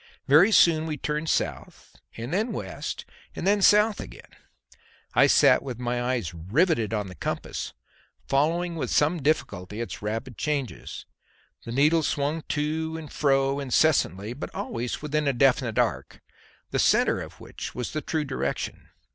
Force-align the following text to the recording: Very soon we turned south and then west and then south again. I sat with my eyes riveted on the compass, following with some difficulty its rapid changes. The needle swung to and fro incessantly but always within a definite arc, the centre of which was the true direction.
Very 0.27 0.51
soon 0.51 0.87
we 0.87 0.97
turned 0.97 1.29
south 1.29 1.95
and 2.17 2.33
then 2.33 2.51
west 2.53 3.05
and 3.35 3.45
then 3.45 3.61
south 3.61 3.99
again. 3.99 4.31
I 5.13 5.27
sat 5.27 5.61
with 5.61 5.77
my 5.77 6.01
eyes 6.01 6.33
riveted 6.33 6.91
on 6.91 7.05
the 7.05 7.13
compass, 7.13 7.73
following 8.27 8.75
with 8.75 8.89
some 8.89 9.21
difficulty 9.21 9.79
its 9.79 10.01
rapid 10.01 10.39
changes. 10.39 11.05
The 11.65 11.71
needle 11.71 12.01
swung 12.01 12.41
to 12.49 12.97
and 12.97 13.13
fro 13.13 13.59
incessantly 13.59 14.33
but 14.33 14.49
always 14.55 15.03
within 15.03 15.27
a 15.27 15.33
definite 15.33 15.77
arc, 15.77 16.21
the 16.71 16.79
centre 16.79 17.21
of 17.21 17.39
which 17.39 17.75
was 17.75 17.91
the 17.93 18.01
true 18.01 18.25
direction. 18.25 18.89